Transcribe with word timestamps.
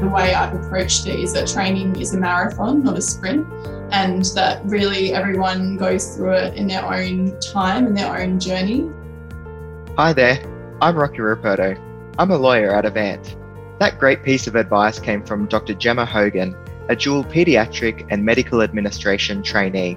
The 0.00 0.08
way 0.08 0.34
I've 0.34 0.52
approached 0.52 1.06
it 1.06 1.18
is 1.18 1.32
that 1.32 1.48
training 1.48 1.98
is 1.98 2.12
a 2.12 2.18
marathon, 2.18 2.84
not 2.84 2.98
a 2.98 3.00
sprint, 3.00 3.46
and 3.92 4.22
that 4.34 4.60
really 4.66 5.14
everyone 5.14 5.78
goes 5.78 6.14
through 6.14 6.34
it 6.34 6.54
in 6.54 6.66
their 6.66 6.84
own 6.84 7.40
time 7.40 7.86
and 7.86 7.96
their 7.96 8.14
own 8.20 8.38
journey. 8.38 8.90
Hi 9.96 10.12
there, 10.12 10.38
I'm 10.82 10.96
Rocky 10.96 11.16
Ruperto. 11.16 11.80
I'm 12.18 12.30
a 12.30 12.36
lawyer 12.36 12.74
at 12.74 12.84
Avant. 12.84 13.36
That 13.78 13.98
great 13.98 14.22
piece 14.22 14.46
of 14.46 14.54
advice 14.54 14.98
came 14.98 15.24
from 15.24 15.46
Dr. 15.46 15.72
Gemma 15.72 16.04
Hogan, 16.04 16.54
a 16.90 16.94
dual 16.94 17.24
paediatric 17.24 18.06
and 18.10 18.22
medical 18.22 18.60
administration 18.60 19.42
trainee. 19.42 19.96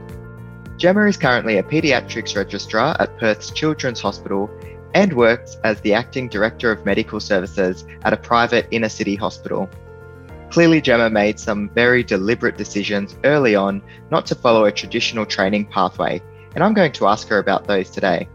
Gemma 0.77 1.07
is 1.07 1.17
currently 1.17 1.57
a 1.57 1.63
paediatrics 1.63 2.37
registrar 2.37 2.95
at 3.01 3.17
Perth's 3.17 3.51
Children's 3.51 3.99
Hospital 3.99 4.49
and 4.93 5.11
works 5.11 5.57
as 5.65 5.81
the 5.81 5.93
acting 5.93 6.29
director 6.29 6.71
of 6.71 6.85
medical 6.85 7.19
services 7.19 7.85
at 8.03 8.13
a 8.13 8.17
private 8.17 8.65
inner 8.71 8.87
city 8.87 9.15
hospital. 9.15 9.69
Clearly, 10.49 10.81
Gemma 10.81 11.11
made 11.11 11.39
some 11.39 11.69
very 11.69 12.03
deliberate 12.03 12.57
decisions 12.57 13.15
early 13.23 13.55
on 13.55 13.83
not 14.09 14.25
to 14.27 14.35
follow 14.35 14.65
a 14.65 14.71
traditional 14.71 15.25
training 15.25 15.65
pathway, 15.65 16.21
and 16.55 16.63
I'm 16.63 16.73
going 16.73 16.91
to 16.93 17.07
ask 17.07 17.27
her 17.27 17.37
about 17.37 17.67
those 17.67 17.91
today. 17.91 18.27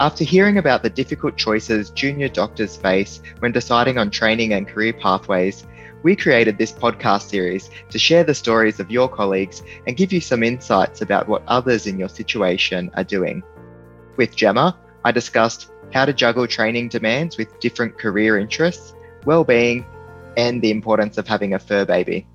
After 0.00 0.24
hearing 0.24 0.56
about 0.56 0.82
the 0.82 0.88
difficult 0.90 1.36
choices 1.36 1.90
junior 1.90 2.28
doctors 2.28 2.76
face 2.76 3.20
when 3.40 3.52
deciding 3.52 3.98
on 3.98 4.10
training 4.10 4.54
and 4.54 4.66
career 4.66 4.94
pathways, 4.94 5.66
we 6.02 6.16
created 6.16 6.56
this 6.56 6.72
podcast 6.72 7.28
series 7.28 7.70
to 7.90 7.98
share 7.98 8.24
the 8.24 8.34
stories 8.34 8.80
of 8.80 8.90
your 8.90 9.08
colleagues 9.08 9.62
and 9.86 9.96
give 9.96 10.12
you 10.12 10.20
some 10.20 10.42
insights 10.42 11.02
about 11.02 11.28
what 11.28 11.44
others 11.46 11.86
in 11.86 11.98
your 11.98 12.08
situation 12.08 12.90
are 12.94 13.04
doing. 13.04 13.42
With 14.16 14.34
Gemma, 14.34 14.78
I 15.04 15.12
discussed 15.12 15.70
how 15.92 16.06
to 16.06 16.12
juggle 16.12 16.46
training 16.46 16.88
demands 16.88 17.36
with 17.36 17.60
different 17.60 17.98
career 17.98 18.38
interests, 18.38 18.94
well-being, 19.26 19.84
and 20.36 20.62
the 20.62 20.70
importance 20.70 21.18
of 21.18 21.26
having 21.26 21.54
a 21.54 21.58
fur 21.58 21.84
baby. 21.84 22.26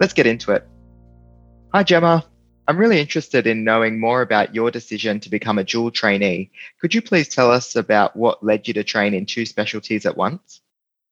Let's 0.00 0.12
get 0.12 0.26
into 0.26 0.52
it. 0.52 0.66
Hi, 1.72 1.82
Gemma. 1.82 2.24
I'm 2.66 2.78
really 2.78 2.98
interested 2.98 3.46
in 3.46 3.62
knowing 3.62 4.00
more 4.00 4.22
about 4.22 4.54
your 4.54 4.70
decision 4.70 5.20
to 5.20 5.28
become 5.28 5.58
a 5.58 5.64
dual 5.64 5.90
trainee. 5.90 6.50
Could 6.80 6.94
you 6.94 7.02
please 7.02 7.28
tell 7.28 7.50
us 7.50 7.76
about 7.76 8.16
what 8.16 8.42
led 8.42 8.66
you 8.66 8.74
to 8.74 8.84
train 8.84 9.12
in 9.12 9.26
two 9.26 9.44
specialties 9.44 10.06
at 10.06 10.16
once? 10.16 10.62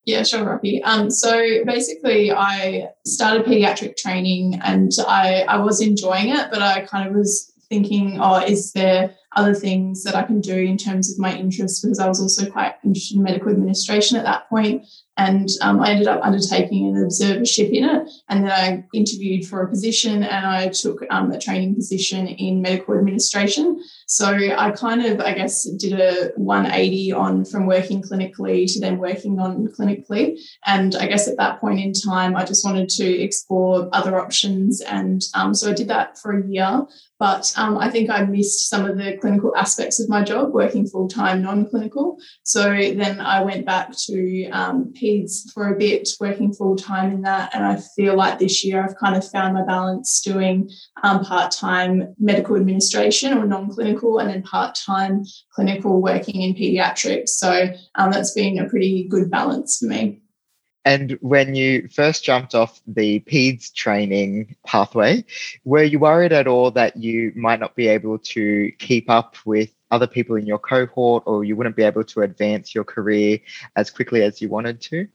Yeah, 0.05 0.23
sure, 0.23 0.45
Rocky. 0.45 0.83
Um, 0.83 1.11
so 1.11 1.65
basically, 1.65 2.33
I 2.33 2.89
started 3.07 3.47
pediatric 3.47 3.97
training 3.97 4.61
and 4.65 4.91
I, 5.07 5.43
I 5.43 5.59
was 5.59 5.81
enjoying 5.81 6.31
it, 6.31 6.49
but 6.51 6.63
I 6.63 6.81
kind 6.87 7.09
of 7.09 7.15
was 7.15 7.53
thinking, 7.69 8.19
oh, 8.21 8.43
is 8.43 8.73
there 8.73 9.15
other 9.37 9.55
things 9.55 10.03
that 10.05 10.15
I 10.15 10.23
can 10.23 10.41
do 10.41 10.55
in 10.55 10.77
terms 10.77 11.11
of 11.11 11.19
my 11.19 11.35
interests 11.35 11.81
because 11.81 11.99
I 11.99 12.09
was 12.09 12.21
also 12.21 12.51
quite 12.51 12.75
interested 12.85 13.17
in 13.17 13.23
medical 13.23 13.51
administration 13.51 14.17
at 14.17 14.25
that 14.25 14.49
point. 14.49 14.85
And 15.19 15.51
um, 15.61 15.81
I 15.81 15.91
ended 15.91 16.09
up 16.09 16.25
undertaking 16.25 16.87
an 16.87 17.05
observership 17.05 17.71
in 17.71 17.85
it. 17.85 18.11
And 18.31 18.45
then 18.45 18.51
I 18.51 18.85
interviewed 18.97 19.47
for 19.47 19.63
a 19.63 19.69
position 19.69 20.23
and 20.23 20.47
I 20.47 20.69
took 20.69 21.05
um, 21.11 21.31
a 21.33 21.39
training 21.39 21.75
position 21.75 22.27
in 22.27 22.63
medical 22.63 22.95
administration. 22.95 23.83
So 24.07 24.27
I 24.27 24.71
kind 24.71 25.05
of, 25.05 25.21
I 25.21 25.35
guess, 25.35 25.65
did 25.65 26.01
a 26.01 26.33
180 26.37 27.13
on 27.13 27.45
from 27.45 27.67
working 27.67 28.03
clinically 28.03 28.73
to 28.73 28.81
then 28.81 28.99
working 28.99 29.37
non 29.37 29.69
clinically. 29.69 30.39
And 30.65 30.95
I 30.95 31.07
guess 31.07 31.29
at 31.29 31.37
that 31.37 31.61
point 31.61 31.81
in 31.81 31.93
time, 31.93 32.35
I 32.35 32.45
just 32.45 32.65
wanted 32.65 32.89
to 32.91 33.05
explore 33.05 33.91
other 33.93 34.19
options. 34.19 34.81
And 34.81 35.23
um, 35.35 35.55
so 35.55 35.71
I 35.71 35.75
did 35.75 35.89
that 35.89 36.19
for 36.19 36.39
a 36.39 36.47
year. 36.47 36.87
But 37.19 37.53
um, 37.57 37.79
I 37.79 37.89
think 37.89 38.11
I 38.11 38.25
missed 38.25 38.69
some 38.69 38.85
of 38.85 38.97
the 38.97 39.17
clinical 39.23 39.57
aspects 39.57 40.01
of 40.01 40.09
my 40.09 40.23
job, 40.23 40.53
working 40.53 40.87
full 40.87 41.09
time, 41.09 41.43
non 41.43 41.67
clinical. 41.67 42.19
So 42.43 42.65
then 42.65 43.21
I 43.21 43.43
went 43.43 43.65
back 43.65 43.93
to 44.07 44.49
um, 44.51 44.93
PEDS 44.93 45.53
for 45.53 45.73
a 45.73 45.79
bit, 45.79 46.09
working 46.21 46.53
full 46.53 46.77
time 46.77 47.13
in 47.13 47.23
that. 47.23 47.55
And 47.55 47.65
I 47.65 47.81
feel 47.97 48.17
like 48.17 48.39
this 48.39 48.65
year 48.65 48.85
I've 48.85 48.97
kind 48.97 49.17
of 49.17 49.27
found 49.27 49.55
my 49.55 49.65
balance 49.65 50.21
doing 50.21 50.69
um, 51.03 51.25
part 51.25 51.53
time 51.53 52.15
medical 52.19 52.57
administration 52.57 53.39
or 53.39 53.47
non 53.47 53.71
clinical, 53.71 54.19
and 54.19 54.29
then 54.29 54.43
part 54.43 54.75
time 54.75 55.25
clinical 55.55 56.03
working 56.03 56.43
in 56.43 56.55
pediatrics. 56.55 57.31
So 57.31 57.69
um, 57.95 58.11
that's 58.11 58.33
been 58.33 58.59
a 58.59 58.69
pretty 58.69 59.07
good 59.09 59.31
balance 59.31 59.79
for 59.79 59.87
me. 59.87 60.22
And 60.85 61.17
when 61.21 61.55
you 61.55 61.89
first 61.89 62.25
jumped 62.25 62.55
off 62.55 62.81
the 62.87 63.21
PEDS 63.21 63.73
training 63.73 64.57
pathway, 64.67 65.25
were 65.65 65.85
you 65.85 65.99
worried 66.01 66.33
at 66.33 66.49
all 66.49 66.71
that 66.73 66.97
you 66.97 67.33
might 67.37 67.61
not 67.61 67.77
be 67.77 67.87
able 67.87 68.19
to 68.19 68.73
keep 68.79 69.09
up 69.09 69.37
with 69.45 69.71
other 69.93 70.07
people 70.07 70.37
in 70.37 70.47
your 70.47 70.59
cohort 70.59 71.23
or 71.27 71.45
you 71.45 71.55
wouldn't 71.55 71.77
be 71.77 71.85
able 71.85 72.03
to 72.03 72.23
advance 72.23 72.75
your 72.75 72.85
career 72.85 73.39
as 73.77 73.91
quickly 73.91 74.23
as 74.23 74.43
you 74.43 74.49
wanted 74.49 74.81
to? 74.81 75.07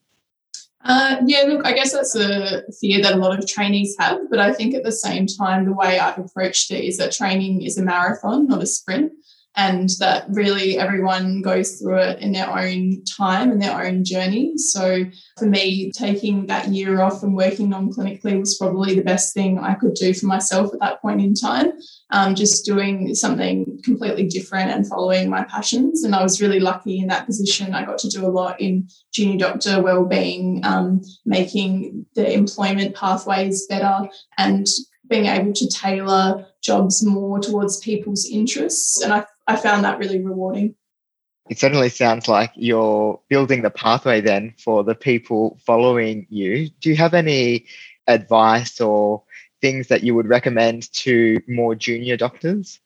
Uh, 0.85 1.17
yeah, 1.25 1.41
look, 1.41 1.65
I 1.65 1.73
guess 1.73 1.91
that's 1.91 2.15
a 2.15 2.63
fear 2.79 3.01
that 3.01 3.15
a 3.15 3.17
lot 3.17 3.37
of 3.37 3.45
trainees 3.45 3.95
have. 3.99 4.29
But 4.29 4.39
I 4.39 4.53
think 4.53 4.73
at 4.73 4.83
the 4.83 4.91
same 4.91 5.25
time, 5.25 5.65
the 5.65 5.73
way 5.73 5.99
I've 5.99 6.19
approached 6.19 6.71
it 6.71 6.85
is 6.85 6.97
that 6.97 7.11
training 7.11 7.63
is 7.63 7.77
a 7.77 7.83
marathon, 7.83 8.47
not 8.47 8.61
a 8.61 8.65
sprint 8.65 9.11
and 9.57 9.89
that 9.99 10.25
really 10.29 10.77
everyone 10.77 11.41
goes 11.41 11.81
through 11.81 11.97
it 11.97 12.19
in 12.19 12.31
their 12.31 12.47
own 12.47 13.03
time 13.05 13.51
and 13.51 13.59
their 13.59 13.83
own 13.83 14.03
journey. 14.03 14.55
So 14.55 15.03
for 15.39 15.47
me, 15.47 15.91
taking 15.91 16.45
that 16.45 16.67
year 16.67 17.01
off 17.01 17.23
and 17.23 17.35
working 17.35 17.69
non 17.69 17.91
clinically 17.91 18.39
was 18.39 18.55
probably 18.55 18.93
the 18.93 19.01
best 19.01 19.33
thing 19.33 19.57
I 19.57 19.73
could 19.73 19.95
do 19.95 20.13
for 20.13 20.27
myself 20.27 20.71
at 20.73 20.79
that 20.81 21.01
point 21.01 21.21
in 21.21 21.33
time. 21.33 21.71
Um, 22.11 22.35
just 22.35 22.65
doing 22.65 23.15
something 23.15 23.79
completely 23.83 24.27
different 24.27 24.69
and 24.69 24.87
following 24.87 25.27
my 25.27 25.43
passions. 25.45 26.03
And 26.03 26.13
I 26.13 26.21
was 26.21 26.39
really 26.39 26.59
lucky 26.59 26.99
in 26.99 27.07
that 27.07 27.25
position. 27.25 27.73
I 27.73 27.83
got 27.83 27.97
to 27.99 28.09
do 28.09 28.25
a 28.25 28.29
lot 28.29 28.61
in 28.61 28.87
junior 29.11 29.39
doctor 29.39 29.81
well-being, 29.81 30.61
um, 30.63 31.01
making 31.25 32.05
the 32.13 32.31
employment 32.31 32.95
pathways 32.95 33.65
better, 33.65 34.07
and 34.37 34.67
being 35.09 35.25
able 35.25 35.53
to 35.53 35.67
tailor 35.67 36.45
jobs 36.67 37.03
more 37.03 37.39
towards 37.39 37.79
people's 37.79 38.27
interests. 38.29 39.01
And 39.01 39.11
I 39.13 39.25
I 39.47 39.55
found 39.55 39.83
that 39.85 39.97
really 39.97 40.21
rewarding. 40.21 40.75
It 41.49 41.57
certainly 41.57 41.89
sounds 41.89 42.27
like 42.27 42.51
you're 42.55 43.21
building 43.29 43.61
the 43.61 43.69
pathway 43.69 44.19
then 44.19 44.53
for 44.59 44.83
the 44.83 44.95
people 44.95 45.57
following 45.65 46.27
you. 46.29 46.69
Do 46.81 46.89
you 46.89 46.97
have 46.97 47.13
any 47.13 47.65
advice 48.05 48.81
or 48.81 49.23
things 49.61 49.87
that 49.87 50.03
you 50.03 50.13
would 50.13 50.27
recommend 50.27 50.91
to 50.93 51.39
more 51.47 51.73
junior 51.73 52.17
doctors? 52.17 52.79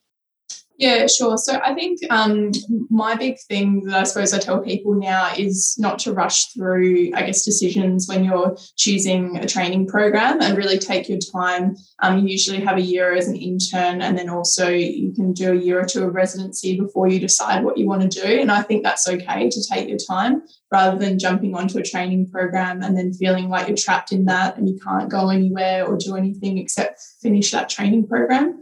Yeah, 0.82 1.06
sure. 1.06 1.38
So 1.38 1.62
I 1.64 1.76
think 1.76 2.00
um, 2.10 2.50
my 2.90 3.16
big 3.16 3.38
thing 3.48 3.84
that 3.84 4.00
I 4.00 4.04
suppose 4.04 4.34
I 4.34 4.40
tell 4.40 4.62
people 4.62 4.96
now 4.96 5.32
is 5.38 5.76
not 5.78 6.00
to 6.00 6.12
rush 6.12 6.48
through, 6.54 7.12
I 7.14 7.22
guess, 7.22 7.46
decisions 7.46 8.08
when 8.08 8.24
you're 8.24 8.58
choosing 8.78 9.38
a 9.38 9.46
training 9.46 9.86
program 9.86 10.42
and 10.42 10.58
really 10.58 10.80
take 10.80 11.08
your 11.08 11.20
time. 11.20 11.76
Um, 12.02 12.18
you 12.18 12.30
usually 12.30 12.62
have 12.62 12.78
a 12.78 12.82
year 12.82 13.14
as 13.14 13.28
an 13.28 13.36
intern, 13.36 14.02
and 14.02 14.18
then 14.18 14.28
also 14.28 14.70
you 14.70 15.14
can 15.14 15.34
do 15.34 15.52
a 15.52 15.56
year 15.56 15.80
or 15.80 15.86
two 15.86 16.04
of 16.04 16.16
residency 16.16 16.80
before 16.80 17.08
you 17.08 17.20
decide 17.20 17.64
what 17.64 17.78
you 17.78 17.86
want 17.86 18.02
to 18.02 18.22
do. 18.22 18.26
And 18.26 18.52
I 18.52 18.64
think 18.64 18.82
that's 18.82 19.08
okay 19.08 19.52
to 19.52 19.70
take 19.70 19.88
your 19.88 20.00
time 20.00 20.42
rather 20.72 20.98
than 20.98 21.20
jumping 21.20 21.54
onto 21.54 21.78
a 21.78 21.84
training 21.84 22.32
program 22.32 22.82
and 22.82 22.98
then 22.98 23.14
feeling 23.14 23.50
like 23.50 23.68
you're 23.68 23.78
trapped 23.78 24.12
in 24.12 24.26
that 24.26 24.58
and 24.58 24.68
you 24.68 24.80
can't 24.84 25.12
go 25.12 25.30
anywhere 25.30 25.86
or 25.86 25.96
do 25.96 26.16
anything 26.16 26.58
except 26.58 27.02
finish 27.22 27.52
that 27.52 27.70
training 27.70 28.08
program. 28.08 28.60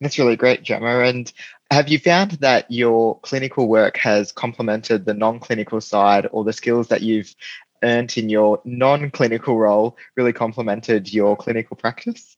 That's 0.00 0.18
really 0.18 0.36
great, 0.36 0.62
Gemma. 0.62 1.00
And 1.00 1.30
have 1.70 1.88
you 1.88 1.98
found 1.98 2.32
that 2.32 2.70
your 2.70 3.20
clinical 3.20 3.68
work 3.68 3.96
has 3.98 4.32
complemented 4.32 5.04
the 5.04 5.14
non 5.14 5.38
clinical 5.40 5.80
side 5.80 6.26
or 6.32 6.42
the 6.44 6.52
skills 6.52 6.88
that 6.88 7.02
you've 7.02 7.34
earned 7.82 8.16
in 8.16 8.28
your 8.28 8.60
non 8.64 9.10
clinical 9.10 9.58
role 9.58 9.96
really 10.16 10.32
complemented 10.32 11.12
your 11.12 11.36
clinical 11.36 11.76
practice? 11.76 12.36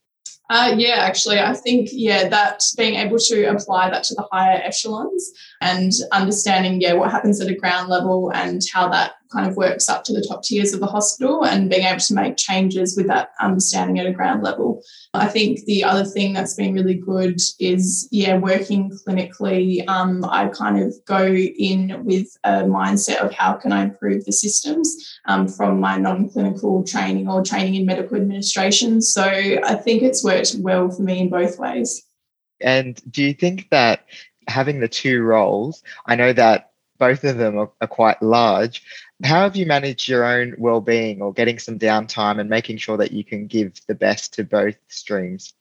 Uh, 0.51 0.75
yeah, 0.77 0.97
actually, 0.97 1.39
I 1.39 1.55
think, 1.55 1.89
yeah, 1.93 2.29
that 2.29 2.63
being 2.77 2.97
able 2.97 3.19
to 3.19 3.45
apply 3.45 3.89
that 3.91 4.05
to 4.05 4.15
the 4.15 4.27
higher 4.31 4.61
echelons 4.63 5.33
and 5.63 5.93
understanding, 6.11 6.81
yeah, 6.81 6.93
what 6.93 7.11
happens 7.11 7.41
at 7.41 7.49
a 7.49 7.55
ground 7.55 7.89
level 7.89 8.31
and 8.35 8.61
how 8.75 8.89
that 8.91 9.13
kind 9.33 9.49
of 9.49 9.57
works 9.57 9.89
up 9.89 10.05
to 10.05 10.13
the 10.13 10.25
top 10.29 10.43
tiers 10.43 10.75
of 10.75 10.81
the 10.81 10.87
hospital 10.87 11.45
and 11.45 11.71
being 11.71 11.85
able 11.85 12.01
to 12.01 12.15
make 12.15 12.37
changes 12.37 12.97
with 12.97 13.07
that 13.07 13.31
understanding 13.41 13.99
at 13.99 14.07
a 14.07 14.13
ground 14.13 14.43
level. 14.43 14.83
I 15.15 15.29
think 15.29 15.65
the 15.65 15.85
other 15.85 16.05
thing 16.05 16.33
that's 16.33 16.55
been 16.55 16.75
really 16.75 16.95
good 16.95 17.41
is, 17.59 18.09
yeah, 18.11 18.37
working 18.37 18.91
clinically. 19.07 19.87
Um, 19.89 20.25
I 20.25 20.49
kind 20.49 20.83
of 20.83 20.95
go 21.07 21.27
in 21.27 22.05
with 22.05 22.29
a 22.45 22.63
mindset 22.65 23.17
of 23.17 23.33
how 23.33 23.55
can 23.55 23.73
I 23.73 23.83
improve 23.83 24.25
the 24.25 24.33
systems 24.33 24.97
um, 25.27 25.49
from 25.49 25.81
my 25.81 25.97
non-clinical 25.99 26.85
training 26.85 27.29
or 27.29 27.43
training 27.43 27.75
in 27.77 27.87
medical 27.87 28.17
administration. 28.17 29.01
So 29.01 29.25
I 29.25 29.75
think 29.77 30.03
it's 30.03 30.25
worked 30.25 30.57
well 30.59 30.91
for 30.91 31.03
me 31.03 31.21
in 31.21 31.31
both 31.31 31.59
ways. 31.59 32.03
And 32.61 33.01
do 33.11 33.23
you 33.23 33.35
think 33.35 33.69
that 33.71 34.05
having 34.49 34.81
the 34.81 34.89
two 34.89 35.23
roles, 35.23 35.83
I 36.07 36.17
know 36.17 36.33
that 36.33 36.72
both 37.03 37.25
of 37.25 37.37
them 37.37 37.59
are, 37.59 37.69
are 37.81 37.89
quite 37.89 38.23
large. 38.23 38.81
How 39.25 39.41
have 39.41 39.57
you 39.57 39.67
managed 39.67 40.07
your 40.07 40.25
own 40.25 40.55
well-being 40.57 41.21
or 41.21 41.33
getting 41.33 41.59
some 41.59 41.77
downtime 41.77 42.39
and 42.39 42.49
making 42.49 42.77
sure 42.77 42.97
that 42.97 43.11
you 43.11 43.25
can 43.25 43.49
give 43.49 43.81
the 43.89 43.95
best 43.97 44.33
to 44.35 44.45
both 44.45 44.77
streams? 44.87 45.53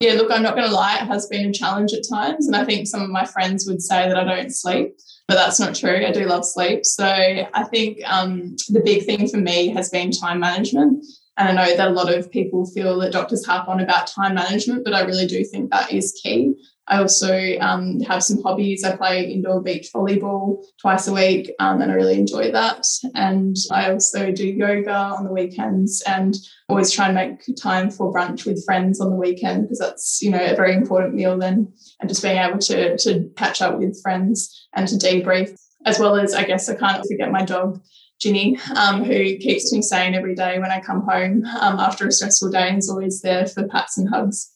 Yeah, 0.00 0.14
look, 0.14 0.32
I'm 0.32 0.42
not 0.42 0.56
going 0.56 0.66
to 0.66 0.74
lie, 0.74 0.96
it 0.96 1.06
has 1.06 1.26
been 1.26 1.50
a 1.50 1.52
challenge 1.52 1.92
at 1.92 2.08
times. 2.08 2.46
And 2.46 2.56
I 2.56 2.64
think 2.64 2.86
some 2.86 3.02
of 3.02 3.10
my 3.10 3.26
friends 3.26 3.66
would 3.66 3.82
say 3.82 4.08
that 4.08 4.16
I 4.16 4.24
don't 4.24 4.50
sleep, 4.50 4.96
but 5.28 5.34
that's 5.34 5.60
not 5.60 5.74
true. 5.74 6.06
I 6.06 6.12
do 6.12 6.24
love 6.24 6.46
sleep. 6.46 6.86
So 6.86 7.04
I 7.04 7.64
think 7.70 7.98
um, 8.06 8.56
the 8.70 8.80
big 8.82 9.04
thing 9.04 9.28
for 9.28 9.36
me 9.36 9.68
has 9.68 9.90
been 9.90 10.10
time 10.10 10.40
management. 10.40 11.04
And 11.36 11.46
I 11.50 11.52
know 11.52 11.76
that 11.76 11.88
a 11.88 11.92
lot 11.92 12.10
of 12.10 12.30
people 12.30 12.64
feel 12.64 12.98
that 13.00 13.12
doctors 13.12 13.44
harp 13.44 13.68
on 13.68 13.80
about 13.80 14.06
time 14.06 14.34
management, 14.34 14.82
but 14.82 14.94
I 14.94 15.02
really 15.02 15.26
do 15.26 15.44
think 15.44 15.70
that 15.70 15.92
is 15.92 16.18
key. 16.22 16.54
I 16.88 16.98
also 16.98 17.58
um, 17.60 18.00
have 18.00 18.22
some 18.22 18.42
hobbies. 18.42 18.84
I 18.84 18.96
play 18.96 19.24
indoor 19.24 19.60
beach 19.60 19.90
volleyball 19.92 20.64
twice 20.80 21.08
a 21.08 21.12
week, 21.12 21.50
um, 21.58 21.82
and 21.82 21.90
I 21.90 21.94
really 21.94 22.18
enjoy 22.18 22.52
that. 22.52 22.86
And 23.14 23.56
I 23.72 23.90
also 23.90 24.30
do 24.30 24.46
yoga 24.46 24.94
on 24.94 25.24
the 25.24 25.32
weekends, 25.32 26.02
and 26.06 26.36
always 26.68 26.92
try 26.92 27.06
and 27.06 27.14
make 27.14 27.56
time 27.60 27.90
for 27.90 28.12
brunch 28.12 28.46
with 28.46 28.64
friends 28.64 29.00
on 29.00 29.10
the 29.10 29.16
weekend 29.16 29.62
because 29.62 29.80
that's 29.80 30.20
you 30.22 30.30
know 30.30 30.44
a 30.44 30.54
very 30.54 30.74
important 30.74 31.14
meal 31.14 31.36
then, 31.36 31.72
and 32.00 32.08
just 32.08 32.22
being 32.22 32.38
able 32.38 32.58
to 32.58 32.96
to 32.98 33.30
catch 33.36 33.60
up 33.60 33.78
with 33.78 34.00
friends 34.00 34.68
and 34.74 34.86
to 34.86 34.94
debrief, 34.94 35.58
as 35.86 35.98
well 35.98 36.14
as 36.16 36.34
I 36.34 36.44
guess 36.44 36.68
I 36.68 36.76
can't 36.76 37.04
forget 37.06 37.32
my 37.32 37.44
dog. 37.44 37.80
Ginny, 38.18 38.58
um, 38.74 39.04
who 39.04 39.36
keeps 39.36 39.70
me 39.74 39.82
sane 39.82 40.14
every 40.14 40.34
day 40.34 40.58
when 40.58 40.70
I 40.70 40.80
come 40.80 41.02
home 41.02 41.44
um, 41.60 41.78
after 41.78 42.06
a 42.06 42.12
stressful 42.12 42.50
day 42.50 42.70
and 42.70 42.78
is 42.78 42.88
always 42.88 43.20
there 43.20 43.46
for 43.46 43.68
pats 43.68 43.98
and 43.98 44.08
hugs 44.08 44.55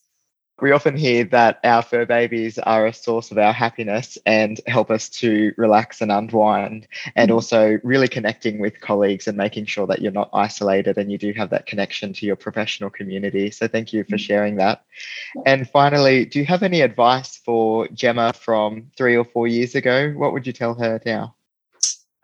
we 0.62 0.72
often 0.72 0.96
hear 0.96 1.24
that 1.24 1.60
our 1.64 1.82
fur 1.82 2.04
babies 2.04 2.58
are 2.58 2.86
a 2.86 2.92
source 2.92 3.30
of 3.30 3.38
our 3.38 3.52
happiness 3.52 4.18
and 4.26 4.60
help 4.66 4.90
us 4.90 5.08
to 5.08 5.52
relax 5.56 6.00
and 6.00 6.10
unwind, 6.10 6.86
and 7.16 7.28
mm-hmm. 7.28 7.34
also 7.34 7.78
really 7.82 8.08
connecting 8.08 8.60
with 8.60 8.80
colleagues 8.80 9.26
and 9.26 9.36
making 9.36 9.66
sure 9.66 9.86
that 9.86 10.00
you're 10.00 10.12
not 10.12 10.30
isolated 10.32 10.98
and 10.98 11.10
you 11.10 11.18
do 11.18 11.32
have 11.32 11.50
that 11.50 11.66
connection 11.66 12.12
to 12.12 12.26
your 12.26 12.36
professional 12.36 12.90
community. 12.90 13.50
So, 13.50 13.68
thank 13.68 13.92
you 13.92 14.04
for 14.04 14.10
mm-hmm. 14.10 14.16
sharing 14.16 14.56
that. 14.56 14.84
And 15.46 15.68
finally, 15.68 16.24
do 16.24 16.38
you 16.38 16.46
have 16.46 16.62
any 16.62 16.80
advice 16.80 17.36
for 17.44 17.88
Gemma 17.88 18.32
from 18.32 18.90
three 18.96 19.16
or 19.16 19.24
four 19.24 19.46
years 19.46 19.74
ago? 19.74 20.10
What 20.12 20.32
would 20.32 20.46
you 20.46 20.52
tell 20.52 20.74
her 20.74 21.00
now? 21.04 21.34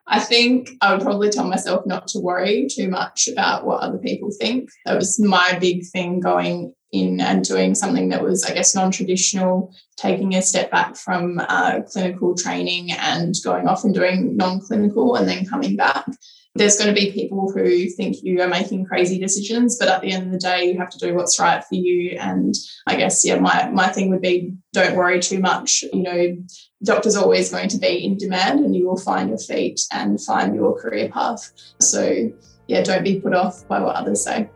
I 0.08 0.20
think 0.20 0.70
I 0.80 0.94
would 0.94 1.02
probably 1.02 1.30
tell 1.30 1.48
myself 1.48 1.84
not 1.84 2.06
to 2.08 2.20
worry 2.20 2.68
too 2.70 2.88
much 2.88 3.28
about 3.28 3.66
what 3.66 3.80
other 3.80 3.98
people 3.98 4.30
think. 4.30 4.70
That 4.84 4.94
was 4.94 5.18
my 5.18 5.58
big 5.60 5.84
thing 5.86 6.20
going 6.20 6.74
in 6.92 7.20
and 7.20 7.44
doing 7.44 7.74
something 7.74 8.08
that 8.10 8.22
was, 8.22 8.44
I 8.44 8.54
guess, 8.54 8.74
non 8.74 8.90
traditional, 8.90 9.74
taking 9.96 10.34
a 10.34 10.42
step 10.42 10.70
back 10.70 10.96
from 10.96 11.40
uh, 11.48 11.80
clinical 11.82 12.34
training 12.34 12.92
and 12.92 13.34
going 13.44 13.68
off 13.68 13.84
and 13.84 13.94
doing 13.94 14.36
non 14.36 14.60
clinical 14.60 15.16
and 15.16 15.28
then 15.28 15.46
coming 15.46 15.76
back. 15.76 16.06
There's 16.54 16.78
going 16.78 16.94
to 16.94 16.98
be 16.98 17.12
people 17.12 17.52
who 17.52 17.86
think 17.90 18.16
you 18.22 18.40
are 18.40 18.48
making 18.48 18.86
crazy 18.86 19.18
decisions, 19.18 19.76
but 19.78 19.88
at 19.88 20.00
the 20.00 20.10
end 20.10 20.26
of 20.26 20.32
the 20.32 20.38
day, 20.38 20.64
you 20.64 20.78
have 20.78 20.88
to 20.88 20.98
do 20.98 21.14
what's 21.14 21.38
right 21.38 21.62
for 21.62 21.74
you. 21.74 22.16
And 22.18 22.54
I 22.86 22.96
guess, 22.96 23.26
yeah, 23.26 23.38
my, 23.38 23.68
my 23.70 23.88
thing 23.88 24.08
would 24.08 24.22
be 24.22 24.54
don't 24.72 24.96
worry 24.96 25.20
too 25.20 25.38
much. 25.38 25.84
You 25.92 26.02
know, 26.02 26.36
doctors 26.82 27.14
always 27.14 27.50
going 27.50 27.68
to 27.68 27.78
be 27.78 28.02
in 28.04 28.16
demand 28.16 28.60
and 28.60 28.74
you 28.74 28.88
will 28.88 28.96
find 28.96 29.28
your 29.28 29.38
feet 29.38 29.80
and 29.92 30.18
find 30.22 30.54
your 30.54 30.80
career 30.80 31.10
path. 31.10 31.52
So, 31.78 32.30
yeah, 32.68 32.82
don't 32.82 33.04
be 33.04 33.20
put 33.20 33.34
off 33.34 33.68
by 33.68 33.80
what 33.80 33.96
others 33.96 34.24
say. 34.24 34.48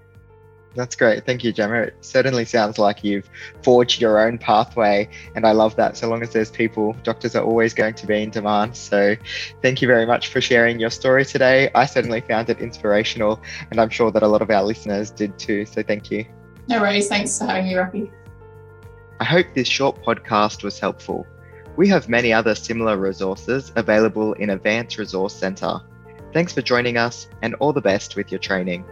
That's 0.75 0.95
great. 0.95 1.27
Thank 1.27 1.43
you, 1.43 1.53
Gemma. 1.53 1.83
It 1.83 1.97
certainly 2.01 2.45
sounds 2.45 2.79
like 2.79 3.03
you've 3.03 3.29
forged 3.63 4.01
your 4.01 4.21
own 4.21 4.39
pathway, 4.39 5.09
and 5.35 5.45
I 5.45 5.51
love 5.51 5.75
that. 5.77 5.97
So 5.97 6.09
long 6.09 6.23
as 6.23 6.33
there's 6.33 6.51
people, 6.51 6.95
doctors 7.03 7.35
are 7.35 7.43
always 7.43 7.75
going 7.75 7.95
to 7.95 8.07
be 8.07 8.23
in 8.23 8.31
demand. 8.31 8.77
So, 8.77 9.17
thank 9.63 9.83
you 9.83 9.89
very 9.89 10.07
much 10.07 10.29
for 10.29 10.41
sharing 10.41 10.79
your 10.79 10.91
story 10.91 11.25
today. 11.25 11.71
I 11.75 11.87
certainly 11.87 12.21
found 12.21 12.51
it 12.51 12.61
inspirational, 12.61 13.41
and 13.71 13.81
I'm 13.81 13.91
sure 13.91 14.13
that 14.13 14.23
a 14.23 14.29
lot 14.29 14.43
of 14.43 14.51
our 14.51 14.63
listeners 14.63 15.11
did 15.11 15.37
too. 15.39 15.67
So, 15.67 15.83
thank 15.83 16.11
you. 16.11 16.25
No 16.69 16.81
worries. 16.81 17.09
Thanks 17.09 17.37
for 17.37 17.47
having 17.47 17.67
me, 17.67 17.75
Rocky. 17.75 18.13
I 19.19 19.25
hope 19.25 19.47
this 19.55 19.69
short 19.69 20.01
podcast 20.05 20.63
was 20.63 20.79
helpful. 20.79 21.27
We 21.77 21.89
have 21.89 22.09
many 22.09 22.33
other 22.33 22.55
similar 22.55 22.97
resources 22.97 23.73
available 23.75 24.35
in 24.35 24.51
Avant's 24.51 24.99
Resource 24.99 25.35
Centre. 25.35 25.81
Thanks 26.33 26.53
for 26.53 26.63
joining 26.63 26.97
us, 26.97 27.27
and 27.43 27.55
all 27.57 27.73
the 27.73 27.81
best 27.81 28.15
with 28.15 28.31
your 28.31 28.39
training. 28.39 28.85